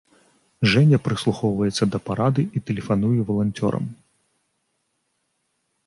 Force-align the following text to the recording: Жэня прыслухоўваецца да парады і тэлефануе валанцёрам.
Жэня 0.71 0.97
прыслухоўваецца 1.07 1.83
да 1.97 2.01
парады 2.09 2.43
і 2.55 2.59
тэлефануе 2.71 3.21
валанцёрам. 3.31 3.89